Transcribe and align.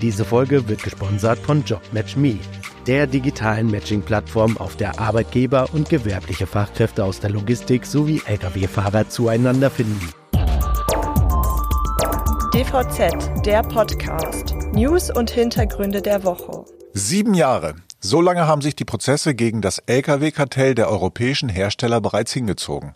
Diese 0.00 0.26
Folge 0.26 0.68
wird 0.68 0.82
gesponsert 0.82 1.38
von 1.38 1.64
JobMatchMe, 1.64 2.38
der 2.86 3.06
digitalen 3.06 3.70
Matching-Plattform, 3.70 4.58
auf 4.58 4.76
der 4.76 5.00
Arbeitgeber 5.00 5.68
und 5.72 5.88
gewerbliche 5.88 6.46
Fachkräfte 6.46 7.02
aus 7.02 7.20
der 7.20 7.30
Logistik 7.30 7.86
sowie 7.86 8.20
Lkw-Fahrer 8.26 9.08
zueinander 9.08 9.70
finden. 9.70 10.10
DVZ, 12.52 13.46
der 13.46 13.62
Podcast. 13.62 14.54
News 14.72 15.10
und 15.10 15.30
Hintergründe 15.30 16.02
der 16.02 16.24
Woche. 16.24 16.66
Sieben 16.92 17.32
Jahre. 17.32 17.74
So 17.98 18.20
lange 18.20 18.46
haben 18.46 18.60
sich 18.60 18.76
die 18.76 18.84
Prozesse 18.84 19.34
gegen 19.34 19.62
das 19.62 19.78
Lkw-Kartell 19.78 20.74
der 20.74 20.90
europäischen 20.90 21.48
Hersteller 21.48 22.00
bereits 22.00 22.32
hingezogen. 22.32 22.92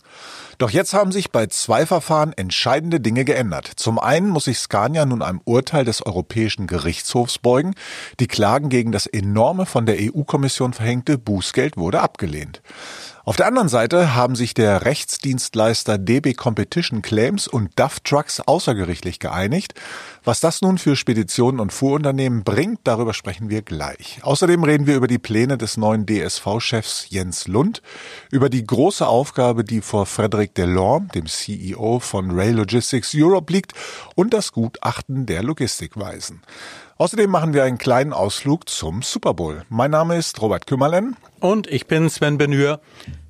Doch 0.58 0.70
jetzt 0.70 0.92
haben 0.92 1.10
sich 1.10 1.32
bei 1.32 1.46
zwei 1.46 1.86
Verfahren 1.86 2.34
entscheidende 2.34 3.00
Dinge 3.00 3.24
geändert. 3.24 3.66
Zum 3.76 3.98
einen 3.98 4.28
muss 4.28 4.44
sich 4.44 4.58
Scania 4.58 5.06
nun 5.06 5.22
einem 5.22 5.40
Urteil 5.44 5.86
des 5.86 6.04
Europäischen 6.04 6.66
Gerichtshofs 6.66 7.38
beugen. 7.38 7.74
Die 8.20 8.26
Klagen 8.26 8.68
gegen 8.68 8.92
das 8.92 9.06
enorme 9.06 9.64
von 9.64 9.86
der 9.86 9.96
EU-Kommission 9.98 10.74
verhängte 10.74 11.16
Bußgeld 11.16 11.78
wurde 11.78 12.02
abgelehnt. 12.02 12.60
Auf 13.30 13.36
der 13.36 13.46
anderen 13.46 13.68
Seite 13.68 14.16
haben 14.16 14.34
sich 14.34 14.54
der 14.54 14.84
Rechtsdienstleister 14.84 15.98
DB 15.98 16.34
Competition 16.34 17.00
Claims 17.00 17.46
und 17.46 17.70
DAF 17.78 18.00
Trucks 18.00 18.40
außergerichtlich 18.40 19.20
geeinigt. 19.20 19.74
Was 20.24 20.40
das 20.40 20.62
nun 20.62 20.78
für 20.78 20.96
Speditionen 20.96 21.60
und 21.60 21.72
Fuhrunternehmen 21.72 22.42
bringt, 22.42 22.80
darüber 22.82 23.14
sprechen 23.14 23.48
wir 23.48 23.62
gleich. 23.62 24.18
Außerdem 24.22 24.64
reden 24.64 24.88
wir 24.88 24.96
über 24.96 25.06
die 25.06 25.20
Pläne 25.20 25.58
des 25.58 25.76
neuen 25.76 26.06
DSV-Chefs 26.06 27.06
Jens 27.10 27.46
Lund, 27.46 27.82
über 28.32 28.50
die 28.50 28.66
große 28.66 29.06
Aufgabe, 29.06 29.62
die 29.62 29.80
vor 29.80 30.06
Frederic 30.06 30.56
Delorme, 30.56 31.06
dem 31.14 31.26
CEO 31.26 32.00
von 32.00 32.32
Rail 32.32 32.56
Logistics 32.56 33.12
Europe, 33.14 33.52
liegt 33.52 33.74
und 34.16 34.34
das 34.34 34.50
Gutachten 34.50 35.26
der 35.26 35.44
Logistikweisen. 35.44 36.42
Außerdem 36.98 37.30
machen 37.30 37.54
wir 37.54 37.62
einen 37.62 37.78
kleinen 37.78 38.12
Ausflug 38.12 38.68
zum 38.68 39.02
Super 39.02 39.34
Bowl. 39.34 39.62
Mein 39.68 39.92
Name 39.92 40.18
ist 40.18 40.42
Robert 40.42 40.66
Kümmerlen. 40.66 41.16
Und 41.38 41.66
ich 41.66 41.86
bin 41.86 42.10
Sven 42.10 42.36
Benür. 42.36 42.80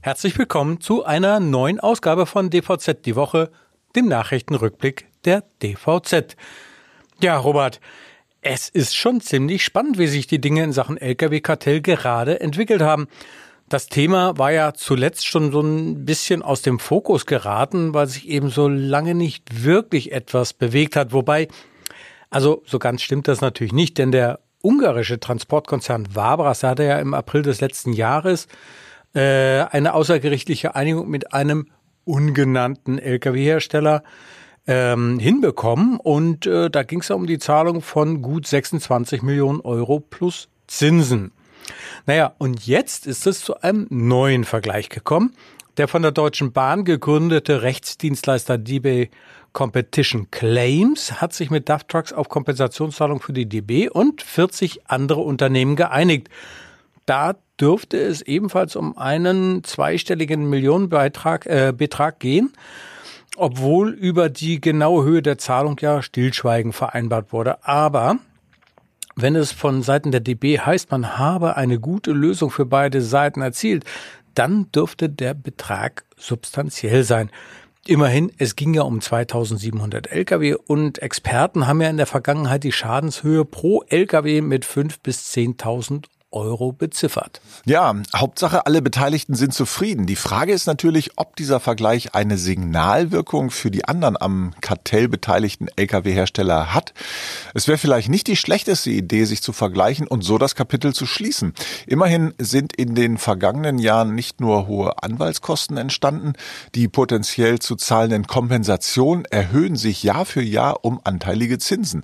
Herzlich 0.02 0.38
willkommen 0.38 0.80
zu 0.80 1.04
einer 1.04 1.40
neuen 1.40 1.78
Ausgabe 1.78 2.24
von 2.24 2.48
DVZ 2.48 3.04
die 3.04 3.16
Woche, 3.16 3.50
dem 3.94 4.08
Nachrichtenrückblick 4.08 5.06
der 5.26 5.44
DVZ. 5.62 6.38
Ja, 7.20 7.36
Robert, 7.36 7.82
es 8.40 8.70
ist 8.70 8.96
schon 8.96 9.20
ziemlich 9.20 9.62
spannend, 9.62 9.98
wie 9.98 10.06
sich 10.06 10.26
die 10.26 10.40
Dinge 10.40 10.64
in 10.64 10.72
Sachen 10.72 10.96
Lkw-Kartell 10.96 11.82
gerade 11.82 12.40
entwickelt 12.40 12.80
haben. 12.80 13.08
Das 13.68 13.88
Thema 13.88 14.38
war 14.38 14.50
ja 14.50 14.72
zuletzt 14.72 15.26
schon 15.26 15.52
so 15.52 15.60
ein 15.60 16.06
bisschen 16.06 16.40
aus 16.40 16.62
dem 16.62 16.78
Fokus 16.78 17.26
geraten, 17.26 17.92
weil 17.92 18.06
sich 18.06 18.26
eben 18.26 18.48
so 18.48 18.68
lange 18.68 19.14
nicht 19.14 19.64
wirklich 19.64 20.12
etwas 20.12 20.54
bewegt 20.54 20.96
hat. 20.96 21.12
Wobei, 21.12 21.46
also 22.30 22.62
so 22.64 22.78
ganz 22.78 23.02
stimmt 23.02 23.28
das 23.28 23.42
natürlich 23.42 23.74
nicht, 23.74 23.98
denn 23.98 24.12
der 24.12 24.40
ungarische 24.62 25.20
Transportkonzern 25.20 26.14
Vabras 26.14 26.62
hatte 26.62 26.84
ja 26.84 26.98
im 27.00 27.12
April 27.12 27.42
des 27.42 27.60
letzten 27.60 27.92
Jahres 27.92 28.48
äh, 29.14 29.62
eine 29.70 29.94
außergerichtliche 29.94 30.74
Einigung 30.74 31.08
mit 31.08 31.32
einem 31.32 31.66
ungenannten 32.04 32.98
Lkw-Hersteller 32.98 34.02
ähm, 34.66 35.18
hinbekommen. 35.18 35.98
Und 35.98 36.46
äh, 36.46 36.70
da 36.70 36.82
ging 36.82 37.00
es 37.00 37.08
ja 37.08 37.16
um 37.16 37.26
die 37.26 37.38
Zahlung 37.38 37.82
von 37.82 38.22
gut 38.22 38.46
26 38.46 39.22
Millionen 39.22 39.60
Euro 39.60 40.00
plus 40.00 40.48
Zinsen. 40.66 41.32
Naja, 42.06 42.34
und 42.38 42.66
jetzt 42.66 43.06
ist 43.06 43.26
es 43.26 43.40
zu 43.40 43.60
einem 43.60 43.86
neuen 43.90 44.44
Vergleich 44.44 44.88
gekommen. 44.88 45.34
Der 45.76 45.88
von 45.88 46.02
der 46.02 46.12
Deutschen 46.12 46.52
Bahn 46.52 46.84
gegründete 46.84 47.62
Rechtsdienstleister 47.62 48.58
DB 48.58 49.08
Competition 49.52 50.30
Claims 50.30 51.20
hat 51.20 51.32
sich 51.32 51.50
mit 51.50 51.68
DAF 51.68 51.84
Trucks 51.84 52.12
auf 52.12 52.28
Kompensationszahlung 52.28 53.20
für 53.20 53.32
die 53.32 53.48
DB 53.48 53.88
und 53.88 54.22
40 54.22 54.88
andere 54.88 55.20
Unternehmen 55.20 55.76
geeinigt. 55.76 56.28
Da 57.10 57.34
dürfte 57.60 57.98
es 57.98 58.22
ebenfalls 58.22 58.76
um 58.76 58.96
einen 58.96 59.64
zweistelligen 59.64 60.48
Millionenbetrag 60.48 61.44
äh, 61.46 61.72
Betrag 61.76 62.20
gehen, 62.20 62.52
obwohl 63.36 63.90
über 63.90 64.28
die 64.28 64.60
genaue 64.60 65.02
Höhe 65.02 65.20
der 65.20 65.36
Zahlung 65.36 65.76
ja 65.80 66.02
Stillschweigen 66.02 66.72
vereinbart 66.72 67.32
wurde. 67.32 67.66
Aber 67.66 68.18
wenn 69.16 69.34
es 69.34 69.50
von 69.50 69.82
Seiten 69.82 70.12
der 70.12 70.20
DB 70.20 70.60
heißt, 70.60 70.92
man 70.92 71.18
habe 71.18 71.56
eine 71.56 71.80
gute 71.80 72.12
Lösung 72.12 72.48
für 72.48 72.64
beide 72.64 73.02
Seiten 73.02 73.42
erzielt, 73.42 73.84
dann 74.36 74.70
dürfte 74.70 75.08
der 75.08 75.34
Betrag 75.34 76.04
substanziell 76.16 77.02
sein. 77.02 77.32
Immerhin, 77.88 78.30
es 78.38 78.54
ging 78.54 78.72
ja 78.72 78.82
um 78.82 79.00
2700 79.00 80.12
Lkw 80.12 80.54
und 80.54 81.02
Experten 81.02 81.66
haben 81.66 81.80
ja 81.80 81.90
in 81.90 81.96
der 81.96 82.06
Vergangenheit 82.06 82.62
die 82.62 82.70
Schadenshöhe 82.70 83.44
pro 83.44 83.82
Lkw 83.88 84.42
mit 84.42 84.64
5 84.64 85.00
bis 85.00 85.34
10.000 85.34 86.04
Euro 86.32 86.72
beziffert. 86.72 87.40
Ja, 87.64 87.94
Hauptsache 88.14 88.66
alle 88.66 88.82
Beteiligten 88.82 89.34
sind 89.34 89.52
zufrieden. 89.52 90.06
Die 90.06 90.16
Frage 90.16 90.52
ist 90.52 90.66
natürlich, 90.66 91.12
ob 91.16 91.36
dieser 91.36 91.60
Vergleich 91.60 92.14
eine 92.14 92.38
Signalwirkung 92.38 93.50
für 93.50 93.70
die 93.70 93.84
anderen 93.86 94.20
am 94.20 94.54
Kartell 94.60 95.08
beteiligten 95.08 95.68
Lkw-Hersteller 95.76 96.72
hat. 96.72 96.94
Es 97.54 97.68
wäre 97.68 97.78
vielleicht 97.78 98.08
nicht 98.08 98.26
die 98.26 98.36
schlechteste 98.36 98.90
Idee, 98.90 99.24
sich 99.24 99.42
zu 99.42 99.52
vergleichen 99.52 100.06
und 100.06 100.22
so 100.22 100.38
das 100.38 100.54
Kapitel 100.54 100.94
zu 100.94 101.06
schließen. 101.06 101.54
Immerhin 101.86 102.34
sind 102.38 102.74
in 102.76 102.94
den 102.94 103.18
vergangenen 103.18 103.78
Jahren 103.78 104.14
nicht 104.14 104.40
nur 104.40 104.66
hohe 104.66 105.02
Anwaltskosten 105.02 105.76
entstanden, 105.76 106.34
die 106.74 106.88
potenziell 106.88 107.58
zu 107.58 107.76
zahlenden 107.76 108.26
Kompensationen 108.26 109.24
erhöhen 109.24 109.76
sich 109.76 110.02
Jahr 110.02 110.24
für 110.24 110.42
Jahr 110.42 110.84
um 110.84 111.00
anteilige 111.04 111.58
Zinsen. 111.58 112.02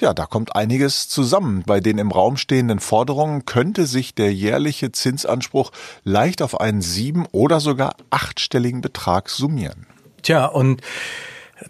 Ja, 0.00 0.14
da 0.14 0.24
kommt 0.24 0.56
einiges 0.56 1.08
zusammen. 1.08 1.62
Bei 1.66 1.80
den 1.80 1.98
im 1.98 2.10
Raum 2.10 2.38
stehenden 2.38 2.80
Forderungen 2.80 3.44
könnte 3.44 3.84
sich 3.86 4.14
der 4.14 4.32
jährliche 4.32 4.92
Zinsanspruch 4.92 5.72
leicht 6.04 6.40
auf 6.40 6.58
einen 6.58 6.80
sieben- 6.80 7.26
oder 7.32 7.60
sogar 7.60 7.94
achtstelligen 8.08 8.80
Betrag 8.80 9.28
summieren. 9.28 9.86
Tja, 10.22 10.46
und 10.46 10.80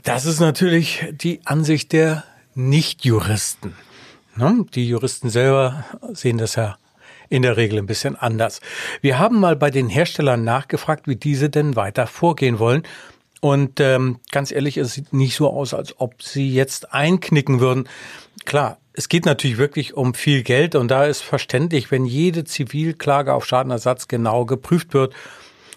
das 0.04 0.26
ist 0.26 0.38
natürlich 0.38 1.04
die 1.10 1.40
Ansicht 1.44 1.92
der 1.92 2.22
Nichtjuristen. 2.54 3.74
Ne? 4.36 4.64
Die 4.74 4.86
Juristen 4.86 5.28
selber 5.28 5.84
sehen 6.12 6.38
das 6.38 6.54
ja 6.54 6.76
in 7.28 7.42
der 7.42 7.56
Regel 7.56 7.78
ein 7.78 7.86
bisschen 7.86 8.16
anders. 8.16 8.60
Wir 9.00 9.18
haben 9.18 9.40
mal 9.40 9.56
bei 9.56 9.70
den 9.70 9.88
Herstellern 9.88 10.44
nachgefragt, 10.44 11.06
wie 11.08 11.16
diese 11.16 11.50
denn 11.50 11.76
weiter 11.76 12.06
vorgehen 12.06 12.58
wollen. 12.58 12.82
Und 13.40 13.80
ähm, 13.80 14.20
ganz 14.30 14.52
ehrlich, 14.52 14.76
es 14.76 14.94
sieht 14.94 15.12
nicht 15.12 15.34
so 15.34 15.50
aus, 15.50 15.72
als 15.72 15.98
ob 15.98 16.22
sie 16.22 16.52
jetzt 16.52 16.92
einknicken 16.92 17.60
würden. 17.60 17.88
Klar, 18.44 18.78
es 18.92 19.08
geht 19.08 19.24
natürlich 19.24 19.56
wirklich 19.56 19.94
um 19.94 20.12
viel 20.14 20.42
Geld 20.42 20.74
und 20.74 20.88
da 20.88 21.06
ist 21.06 21.22
verständlich, 21.22 21.90
wenn 21.90 22.04
jede 22.04 22.44
Zivilklage 22.44 23.32
auf 23.32 23.46
Schadenersatz 23.46 24.08
genau 24.08 24.44
geprüft 24.44 24.92
wird. 24.92 25.14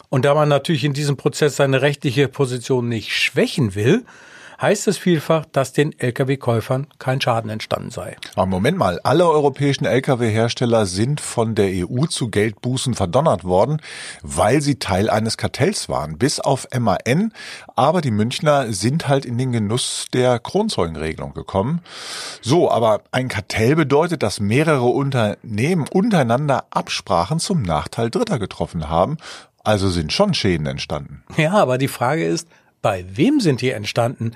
Und 0.10 0.26
da 0.26 0.36
man 0.36 0.50
natürlich 0.50 0.84
in 0.84 0.94
diesem 0.94 1.18
Prozess 1.18 1.56
seine 1.56 1.82
rechtliche 1.82 2.28
Position 2.28 2.90
nicht 2.90 3.16
schwächen 3.16 3.76
will, 3.76 4.06
heißt 4.64 4.88
es 4.88 4.98
vielfach, 4.98 5.46
dass 5.52 5.74
den 5.74 5.94
Lkw-Käufern 6.00 6.88
kein 6.98 7.20
Schaden 7.20 7.50
entstanden 7.50 7.92
sei. 7.92 8.16
Aber 8.36 8.46
Moment 8.46 8.78
mal, 8.78 9.00
alle 9.04 9.28
europäischen 9.28 9.86
Lkw-Hersteller 9.86 10.86
sind 10.86 11.20
von 11.20 11.54
der 11.54 11.68
EU 11.68 12.06
zu 12.06 12.30
Geldbußen 12.30 12.94
verdonnert 12.94 13.44
worden, 13.44 13.82
weil 14.22 14.62
sie 14.62 14.80
Teil 14.80 15.10
eines 15.10 15.36
Kartells 15.36 15.90
waren, 15.90 16.18
bis 16.18 16.40
auf 16.40 16.66
MAN. 16.78 17.34
Aber 17.76 18.00
die 18.00 18.12
Münchner 18.12 18.72
sind 18.72 19.10
halt 19.10 19.26
in 19.26 19.38
den 19.38 19.52
Genuss 19.52 20.06
der 20.14 20.40
Kronzeugenregelung 20.40 21.34
gekommen. 21.34 21.82
So, 22.42 22.72
aber 22.72 23.02
ein 23.12 23.28
Kartell 23.28 23.76
bedeutet, 23.76 24.24
dass 24.24 24.40
mehrere 24.40 24.86
Unternehmen 24.86 25.86
untereinander 25.92 26.66
Absprachen 26.70 27.40
zum 27.40 27.64
Nachteil 27.64 28.10
Dritter 28.10 28.40
getroffen 28.40 28.90
haben. 28.90 29.18
Also 29.66 29.90
sind 29.90 30.14
schon 30.14 30.34
Schäden 30.34 30.68
entstanden. 30.68 31.24
Ja, 31.38 31.54
aber 31.54 31.78
die 31.78 31.88
Frage 31.90 32.26
ist, 32.26 32.48
bei 32.84 33.06
wem 33.16 33.40
sind 33.40 33.62
die 33.62 33.72
entstanden? 33.72 34.34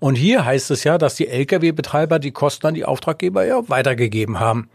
Und 0.00 0.16
hier 0.16 0.44
heißt 0.44 0.72
es 0.72 0.82
ja, 0.82 0.98
dass 0.98 1.14
die 1.14 1.28
Lkw-Betreiber 1.28 2.18
die 2.18 2.32
Kosten 2.32 2.66
an 2.66 2.74
die 2.74 2.84
Auftraggeber 2.84 3.44
ja 3.44 3.68
weitergegeben 3.68 4.40
haben. 4.40 4.68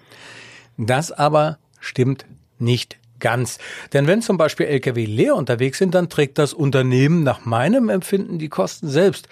Das 0.77 1.11
aber 1.11 1.57
stimmt 1.81 2.25
nicht 2.59 2.97
ganz. 3.19 3.57
Denn 3.91 4.07
wenn 4.07 4.21
zum 4.21 4.37
Beispiel 4.37 4.67
Lkw 4.67 5.03
leer 5.05 5.35
unterwegs 5.35 5.79
sind, 5.79 5.95
dann 5.95 6.09
trägt 6.09 6.37
das 6.37 6.53
Unternehmen 6.53 7.23
nach 7.23 7.45
meinem 7.45 7.89
Empfinden 7.89 8.39
die 8.39 8.49
Kosten 8.49 8.87
selbst. 8.87 9.27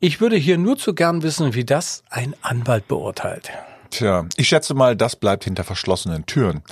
Ich 0.00 0.20
würde 0.20 0.36
hier 0.36 0.58
nur 0.58 0.76
zu 0.76 0.94
gern 0.94 1.22
wissen, 1.22 1.54
wie 1.54 1.64
das 1.64 2.04
ein 2.10 2.34
Anwalt 2.42 2.88
beurteilt. 2.88 3.50
Tja, 3.90 4.26
ich 4.36 4.48
schätze 4.48 4.74
mal, 4.74 4.96
das 4.96 5.16
bleibt 5.16 5.44
hinter 5.44 5.64
verschlossenen 5.64 6.26
Türen. 6.26 6.62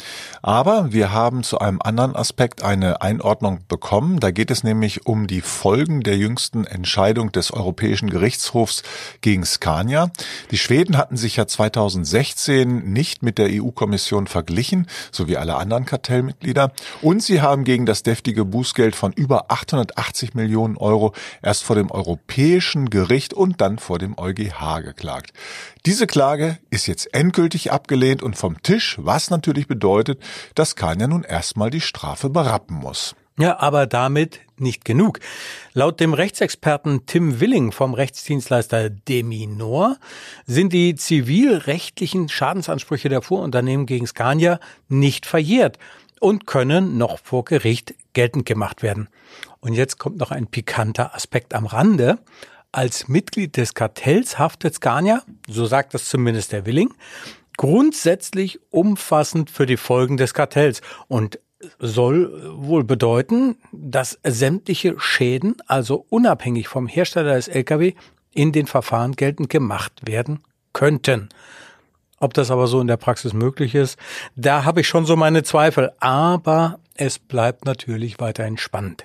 Aber 0.43 0.93
wir 0.93 1.13
haben 1.13 1.43
zu 1.45 1.59
einem 1.59 1.81
anderen 1.81 2.15
Aspekt 2.15 2.63
eine 2.63 3.01
Einordnung 3.01 3.61
bekommen. 3.69 4.21
Da 4.21 4.31
geht 4.31 4.51
es 4.51 4.63
nämlich 4.65 5.07
um 5.07 5.27
die 5.27 5.41
Folgen 5.41 6.03
der 6.03 6.19
jüngsten 6.19 6.67
Entscheidung 6.67 7.33
des 7.33 7.53
Europäischen 7.53 8.11
Gerichtshofs 8.11 8.83
gegen 9.23 9.47
Scania. 9.47 10.11
Die 10.51 10.59
Schweden 10.59 10.99
hatten 10.99 11.17
sich 11.17 11.37
ja 11.37 11.47
2016 11.47 12.93
nicht 12.93 13.23
mit 13.23 13.39
der 13.39 13.49
EU-Kommission 13.51 14.27
verglichen, 14.27 14.87
so 15.11 15.27
wie 15.27 15.39
alle 15.39 15.57
anderen 15.57 15.87
Kartellmitglieder. 15.87 16.73
Und 17.01 17.23
sie 17.23 17.41
haben 17.41 17.65
gegen 17.65 17.87
das 17.87 18.03
deftige 18.03 18.45
Bußgeld 18.45 18.95
von 18.95 19.13
über 19.13 19.51
880 19.51 20.35
Millionen 20.35 20.77
Euro 20.77 21.15
erst 21.43 21.65
vor 21.65 21.77
dem 21.77 21.91
Europäischen 21.91 22.91
Gericht 22.91 23.33
und 23.33 23.63
dann 23.63 23.79
vor 23.79 23.99
dem 23.99 24.19
EuGH 24.19 24.83
geklagt. 24.83 25.33
Diese 25.87 26.09
Klage 26.09 26.59
ist 26.69 26.89
jetzt 26.89 27.06
endgültig 27.13 27.73
abgelehnt 27.73 28.23
und 28.23 28.37
vom 28.37 28.63
Tisch, 28.63 28.97
was 29.01 29.31
natürlich 29.31 29.67
bedeutet, 29.67 30.21
dass 30.55 30.71
Scania 30.71 31.07
nun 31.07 31.25
erstmal 31.25 31.71
die 31.71 31.81
Strafe 31.81 32.31
berappen 32.31 32.77
muss. 32.77 33.15
Ja, 33.39 33.59
aber 33.59 33.87
damit 33.87 34.41
nicht 34.57 34.87
genug. 34.87 35.21
Laut 35.75 36.01
dem 36.01 36.15
Rechtsexperten 36.15 37.05
Tim 37.05 37.39
Willing 37.39 37.71
vom 37.71 37.93
Rechtsdienstleister 37.93 38.89
Deminor 38.89 39.99
sind 40.47 40.73
die 40.73 40.95
zivilrechtlichen 40.95 42.31
Schadensansprüche 42.31 43.11
der 43.11 43.21
Fuhrunternehmen 43.21 43.85
gegen 43.85 44.07
Scania 44.07 44.59
nicht 44.89 45.27
verjährt 45.27 45.79
und 46.19 46.47
können 46.47 46.97
noch 46.97 47.19
vor 47.19 47.45
Gericht 47.45 47.95
geltend 48.15 48.47
gemacht 48.47 48.83
werden. 48.83 49.09
Und 49.61 49.75
jetzt 49.75 49.99
kommt 49.99 50.17
noch 50.17 50.31
ein 50.31 50.47
pikanter 50.47 51.15
Aspekt 51.15 51.53
am 51.55 51.67
Rande. 51.67 52.19
Als 52.73 53.09
Mitglied 53.09 53.57
des 53.57 53.75
Kartells 53.75 54.39
haftet 54.39 54.75
Scania, 54.75 55.23
so 55.49 55.67
sagt 55.67 55.95
das 55.95 56.07
zumindest 56.07 56.53
der 56.53 56.67
Willing, 56.67 56.93
grundsätzlich 57.57 58.61
umfassend 58.71 59.51
für 59.51 59.67
die 59.67 59.79
Folgen 59.79 60.17
des 60.17 60.35
Kartells. 60.35 60.83
Und 61.09 61.39
soll 61.79 62.53
wohl 62.55 62.85
bedeuten, 62.85 63.57
dass 63.73 64.19
sämtliche 64.23 64.99
Schäden, 64.99 65.57
also 65.67 66.07
unabhängig 66.09 66.69
vom 66.69 66.87
Hersteller 66.87 67.35
des 67.35 67.49
Lkw, 67.49 67.95
in 68.33 68.53
den 68.53 68.67
Verfahren 68.67 69.13
geltend 69.13 69.49
gemacht 69.49 69.93
werden 70.05 70.41
könnten. 70.73 71.31
Ob 72.19 72.35
das 72.35 72.51
aber 72.51 72.67
so 72.67 72.81
in 72.81 72.87
der 72.87 72.97
Praxis 72.97 73.33
möglich 73.33 73.75
ist, 73.75 73.99
da 74.37 74.65
habe 74.65 74.81
ich 74.83 74.89
schon 74.89 75.07
so 75.07 75.17
meine 75.17 75.43
Zweifel. 75.43 75.93
Aber 76.01 76.79
es 76.95 77.19
bleibt 77.19 77.65
natürlich 77.65 78.21
weiterhin 78.21 78.59
spannend. 78.59 79.05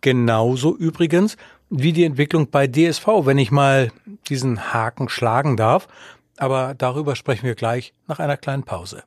Genauso 0.00 0.76
übrigens 0.76 1.36
wie 1.72 1.92
die 1.92 2.04
Entwicklung 2.04 2.50
bei 2.50 2.66
DSV, 2.66 3.06
wenn 3.24 3.38
ich 3.38 3.50
mal 3.50 3.90
diesen 4.28 4.72
Haken 4.72 5.08
schlagen 5.08 5.56
darf. 5.56 5.88
Aber 6.36 6.74
darüber 6.76 7.16
sprechen 7.16 7.44
wir 7.44 7.54
gleich 7.54 7.94
nach 8.06 8.18
einer 8.18 8.36
kleinen 8.36 8.64
Pause. 8.64 9.04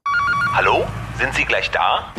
Hallo, 0.53 0.85
sind 1.19 1.33
Sie 1.35 1.45
gleich 1.45 1.69
da? 1.71 2.13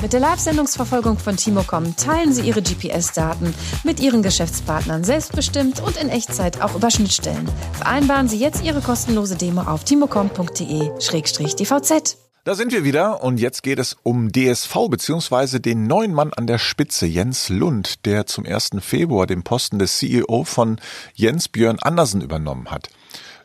Mit 0.00 0.12
der 0.12 0.20
Live-Sendungsverfolgung 0.20 1.18
von 1.18 1.36
Timocom 1.36 1.96
teilen 1.96 2.32
Sie 2.32 2.42
Ihre 2.42 2.62
GPS-Daten 2.62 3.54
mit 3.84 4.00
Ihren 4.00 4.22
Geschäftspartnern 4.22 5.04
selbstbestimmt 5.04 5.80
und 5.80 5.96
in 5.96 6.08
Echtzeit 6.08 6.60
auch 6.60 6.74
über 6.74 6.90
Schnittstellen. 6.90 7.48
Vereinbaren 7.74 8.28
Sie 8.28 8.38
jetzt 8.38 8.64
Ihre 8.64 8.80
kostenlose 8.80 9.36
Demo 9.36 9.62
auf 9.62 9.84
timocom.de-dvz. 9.84 12.16
Da 12.44 12.56
sind 12.56 12.72
wir 12.72 12.82
wieder 12.82 13.22
und 13.22 13.38
jetzt 13.38 13.62
geht 13.62 13.78
es 13.78 13.96
um 14.02 14.32
DSV 14.32 14.88
bzw. 14.90 15.60
den 15.60 15.86
neuen 15.86 16.12
Mann 16.12 16.32
an 16.32 16.48
der 16.48 16.58
Spitze, 16.58 17.06
Jens 17.06 17.48
Lund, 17.50 18.04
der 18.04 18.26
zum 18.26 18.44
1. 18.44 18.70
Februar 18.80 19.28
den 19.28 19.44
Posten 19.44 19.78
des 19.78 19.98
CEO 19.98 20.42
von 20.42 20.80
Jens 21.14 21.46
Björn 21.46 21.78
Andersen 21.78 22.20
übernommen 22.20 22.72
hat. 22.72 22.88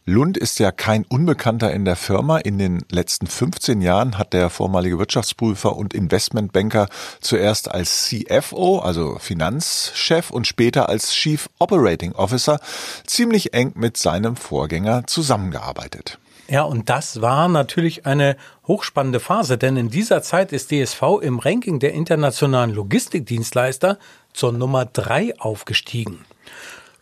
Lund 0.05 0.35
ist 0.35 0.57
ja 0.57 0.71
kein 0.71 1.05
Unbekannter 1.05 1.71
in 1.71 1.85
der 1.85 1.95
Firma. 1.95 2.39
In 2.39 2.57
den 2.57 2.83
letzten 2.89 3.27
15 3.27 3.81
Jahren 3.81 4.17
hat 4.17 4.33
der 4.33 4.49
vormalige 4.49 4.97
Wirtschaftsprüfer 4.97 5.75
und 5.75 5.93
Investmentbanker 5.93 6.87
zuerst 7.21 7.69
als 7.69 8.05
CFO, 8.05 8.79
also 8.79 9.19
Finanzchef 9.19 10.31
und 10.31 10.47
später 10.47 10.89
als 10.89 11.11
Chief 11.11 11.49
Operating 11.59 12.13
Officer 12.13 12.59
ziemlich 13.05 13.53
eng 13.53 13.73
mit 13.75 13.95
seinem 13.95 14.35
Vorgänger 14.35 15.05
zusammengearbeitet. 15.05 16.17
Ja, 16.49 16.63
und 16.63 16.89
das 16.89 17.21
war 17.21 17.49
natürlich 17.49 18.05
eine 18.05 18.37
hochspannende 18.67 19.19
Phase, 19.19 19.57
denn 19.57 19.75
in 19.75 19.89
dieser 19.89 20.21
Zeit 20.21 20.53
ist 20.53 20.71
DSV 20.71 21.19
im 21.21 21.39
Ranking 21.39 21.79
der 21.79 21.93
internationalen 21.93 22.73
Logistikdienstleister 22.73 23.99
zur 24.31 24.53
Nummer 24.53 24.85
drei 24.85 25.37
aufgestiegen. 25.39 26.25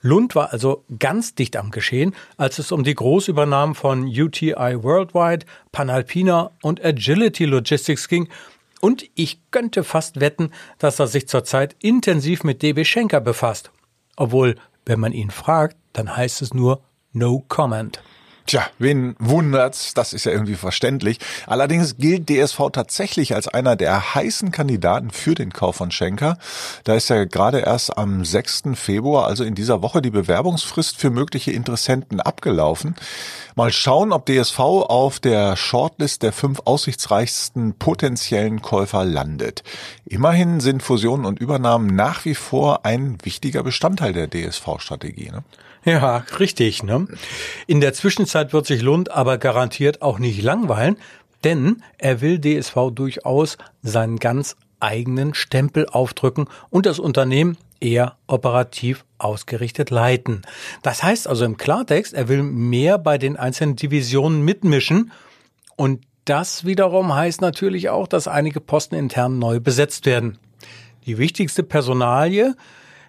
Lund 0.02 0.34
war 0.36 0.52
also 0.52 0.84
ganz 1.00 1.36
dicht 1.36 1.58
am 1.58 1.70
Geschehen, 1.70 2.16
als 2.38 2.58
es 2.58 2.72
um 2.72 2.84
die 2.84 2.96
Großübernahmen 2.96 3.76
von 3.76 4.08
UTI 4.08 4.84
Worldwide, 4.84 5.46
Panalpina 5.72 6.52
und 6.62 6.84
Agility 6.84 7.46
Logistics 7.46 8.08
ging. 8.08 8.30
Und 8.82 9.06
ich 9.16 9.40
könnte 9.52 9.84
fast 9.84 10.20
wetten, 10.20 10.52
dass 10.80 11.00
er 11.00 11.08
sich 11.08 11.28
zurzeit 11.28 11.76
intensiv 11.82 12.44
mit 12.44 12.62
DB 12.62 12.84
Schenker 12.84 13.22
befasst. 13.22 13.72
Obwohl, 14.16 14.56
wenn 14.86 15.00
man 15.00 15.12
ihn 15.12 15.32
fragt, 15.32 15.78
dann 15.94 16.16
heißt 16.16 16.42
es 16.42 16.54
nur 16.54 16.82
No 17.12 17.44
Comment. 17.48 18.00
Tja, 18.48 18.68
wen 18.78 19.16
wundert's? 19.18 19.96
Das 19.96 20.14
ist 20.14 20.26
ja 20.26 20.32
irgendwie 20.32 20.54
verständlich. 20.54 21.18
Allerdings 21.48 21.98
gilt 21.98 22.30
DSV 22.30 22.70
tatsächlich 22.72 23.34
als 23.34 23.48
einer 23.48 23.76
der 23.76 24.14
heißen 24.14 24.52
Kandidaten 24.52 25.10
für 25.10 25.34
den 25.34 25.52
Kauf 25.52 25.78
von 25.78 25.90
Schenker. 25.90 26.38
Da 26.84 26.94
ist 26.94 27.10
ja 27.10 27.26
gerade 27.26 27.62
erst 27.62 27.98
am 27.98 28.24
6. 28.24 28.76
Februar, 28.76 29.26
also 29.26 29.44
in 29.44 29.56
dieser 29.56 29.82
Woche, 29.82 30.04
die 30.04 30.12
Bewerbungsfrist 30.12 30.98
für 30.98 31.10
mögliche 31.10 31.54
Interessenten 31.54 32.20
abgelaufen. 32.20 32.94
Mal 33.56 33.72
schauen, 33.72 34.14
ob 34.14 34.28
DSV 34.28 34.60
auf 34.60 35.20
der 35.20 35.56
Shortlist 35.56 36.22
der 36.22 36.32
fünf 36.32 36.62
aussichtsreichsten 36.66 37.74
potenziellen 37.80 38.62
Käufer 38.62 39.06
landet. 39.06 39.64
Immerhin 40.06 40.60
sind 40.60 40.84
Fusionen 40.84 41.26
und 41.26 41.40
Übernahmen 41.40 41.88
nach 41.96 42.26
wie 42.26 42.36
vor 42.36 42.86
ein 42.86 43.18
wichtiger 43.24 43.64
Bestandteil 43.64 44.14
der 44.14 44.30
DSV-Strategie. 44.30 45.32
Ne? 45.32 45.44
Ja, 45.86 46.26
richtig. 46.40 46.84
Ne? 46.84 47.08
In 47.68 47.80
der 47.80 47.94
Zwischenzeit 47.94 48.54
wird 48.54 48.66
sich 48.66 48.82
Lund 48.82 49.12
aber 49.12 49.38
garantiert 49.38 50.02
auch 50.02 50.18
nicht 50.18 50.42
langweilen, 50.42 50.98
denn 51.44 51.84
er 52.00 52.22
will 52.22 52.40
DSV 52.40 52.92
durchaus 52.94 53.58
seinen 53.84 54.18
ganz 54.18 54.56
eigenen 54.80 55.36
Stempel 55.36 55.88
aufdrücken 55.88 56.48
und 56.72 56.88
das 56.88 57.00
Unternehmen 57.00 57.58
eher 57.80 58.18
operativ 58.26 59.06
ausgerichtet 59.20 59.92
leiten. 59.92 60.42
Das 60.82 61.04
heißt 61.04 61.28
also 61.28 61.46
im 61.46 61.58
Klartext, 61.58 62.14
er 62.14 62.28
will 62.28 62.42
mehr 62.42 62.98
bei 62.98 63.18
den 63.18 63.38
einzelnen 63.38 63.76
Divisionen 63.76 64.42
mitmischen 64.44 65.12
und 65.76 66.02
das 66.26 66.66
wiederum 66.66 67.14
heißt 67.14 67.42
natürlich 67.42 67.90
auch, 67.90 68.08
dass 68.08 68.28
einige 68.28 68.60
Posten 68.60 68.96
intern 68.96 69.38
neu 69.38 69.60
besetzt 69.60 70.08
werden. 70.08 70.40
Die 71.06 71.20
wichtigste 71.20 71.62
Personalie 71.62 72.56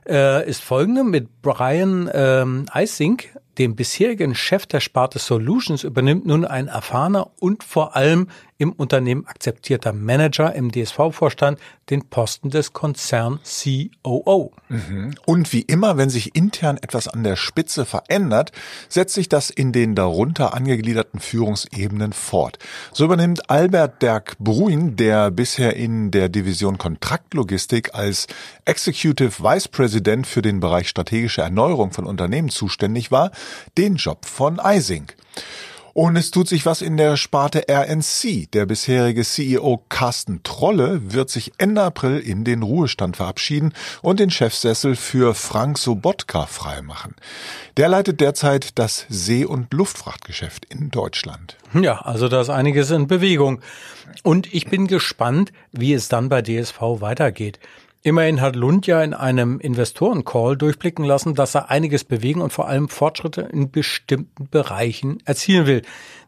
äh, 0.08 0.48
ist 0.48 0.62
folgende. 0.62 1.04
Mit 1.04 1.42
Brian 1.42 2.10
ähm, 2.12 2.66
Ising, 2.74 3.22
dem 3.58 3.76
bisherigen 3.76 4.34
Chef 4.34 4.66
der 4.66 4.80
Sparte 4.80 5.18
Solutions, 5.18 5.84
übernimmt 5.84 6.26
nun 6.26 6.44
ein 6.44 6.68
erfahrener 6.68 7.30
und 7.40 7.64
vor 7.64 7.96
allem 7.96 8.28
im 8.58 8.72
Unternehmen 8.72 9.26
akzeptierter 9.26 9.92
Manager 9.92 10.54
im 10.54 10.72
DSV-Vorstand 10.72 11.58
den 11.90 12.08
Posten 12.08 12.50
des 12.50 12.72
Konzern 12.72 13.38
COO. 13.44 14.52
Mhm. 14.68 15.14
Und 15.24 15.52
wie 15.52 15.60
immer, 15.62 15.96
wenn 15.96 16.10
sich 16.10 16.34
intern 16.34 16.78
etwas 16.80 17.06
an 17.06 17.22
der 17.22 17.36
Spitze 17.36 17.84
verändert, 17.84 18.52
setzt 18.88 19.14
sich 19.14 19.28
das 19.28 19.50
in 19.50 19.72
den 19.72 19.94
darunter 19.94 20.54
angegliederten 20.54 21.20
Führungsebenen 21.20 22.12
fort. 22.12 22.58
So 22.92 23.04
übernimmt 23.04 23.50
Albert 23.50 24.02
Dirk 24.02 24.36
Bruin, 24.38 24.96
der 24.96 25.30
bisher 25.30 25.76
in 25.76 26.10
der 26.10 26.28
Division 26.28 26.78
Kontraktlogistik 26.78 27.94
als 27.94 28.26
Executive 28.64 29.42
Vice 29.42 29.68
President 29.68 30.26
für 30.26 30.42
den 30.42 30.60
Bereich 30.60 30.88
strategische 30.88 31.42
Erneuerung 31.42 31.92
von 31.92 32.06
Unternehmen 32.06 32.48
zuständig 32.48 33.10
war, 33.10 33.30
den 33.78 33.96
Job 33.96 34.24
von 34.24 34.58
Eising. 34.58 35.06
Und 35.96 36.14
es 36.16 36.30
tut 36.30 36.46
sich 36.46 36.66
was 36.66 36.82
in 36.82 36.98
der 36.98 37.16
Sparte 37.16 37.64
RNC. 37.70 38.52
Der 38.52 38.66
bisherige 38.66 39.24
CEO 39.24 39.82
Carsten 39.88 40.42
Trolle 40.42 41.14
wird 41.14 41.30
sich 41.30 41.52
Ende 41.56 41.82
April 41.84 42.18
in 42.18 42.44
den 42.44 42.62
Ruhestand 42.62 43.16
verabschieden 43.16 43.72
und 44.02 44.20
den 44.20 44.28
Chefsessel 44.28 44.94
für 44.94 45.34
Frank 45.34 45.78
Sobotka 45.78 46.44
freimachen. 46.44 47.14
Der 47.78 47.88
leitet 47.88 48.20
derzeit 48.20 48.78
das 48.78 49.06
See- 49.08 49.46
und 49.46 49.72
Luftfrachtgeschäft 49.72 50.66
in 50.66 50.90
Deutschland. 50.90 51.56
Ja, 51.72 52.02
also 52.02 52.28
da 52.28 52.42
ist 52.42 52.50
einiges 52.50 52.90
in 52.90 53.06
Bewegung. 53.06 53.62
Und 54.22 54.52
ich 54.52 54.66
bin 54.66 54.88
gespannt, 54.88 55.50
wie 55.72 55.94
es 55.94 56.08
dann 56.08 56.28
bei 56.28 56.42
DSV 56.42 56.78
weitergeht. 57.00 57.58
Immerhin 58.02 58.40
hat 58.40 58.54
Lund 58.54 58.86
ja 58.86 59.02
in 59.02 59.14
einem 59.14 59.58
Investorencall 59.58 60.56
durchblicken 60.56 61.04
lassen, 61.04 61.34
dass 61.34 61.54
er 61.54 61.70
einiges 61.70 62.04
bewegen 62.04 62.40
und 62.40 62.52
vor 62.52 62.68
allem 62.68 62.88
Fortschritte 62.88 63.42
in 63.42 63.70
bestimmten 63.70 64.48
Bereichen 64.48 65.18
erzielen 65.24 65.66
will. 65.66 65.82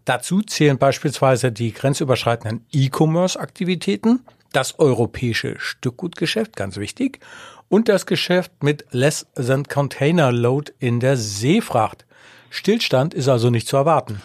Dazu 0.04 0.42
zählen 0.42 0.78
beispielsweise 0.78 1.52
die 1.52 1.72
grenzüberschreitenden 1.72 2.64
E-Commerce-Aktivitäten, 2.72 4.20
das 4.52 4.78
europäische 4.78 5.56
Stückgutgeschäft, 5.58 6.56
ganz 6.56 6.78
wichtig, 6.78 7.20
und 7.68 7.88
das 7.88 8.06
Geschäft 8.06 8.62
mit 8.62 8.86
Less 8.90 9.26
Than 9.34 9.64
Container 9.64 10.32
Load 10.32 10.72
in 10.78 11.00
der 11.00 11.16
Seefracht. 11.16 12.06
Stillstand 12.50 13.14
ist 13.14 13.28
also 13.28 13.50
nicht 13.50 13.68
zu 13.68 13.76
erwarten. 13.76 14.22